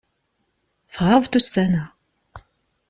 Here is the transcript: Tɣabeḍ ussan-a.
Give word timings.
Tɣabeḍ 0.95 1.33
ussan-a. 1.39 1.85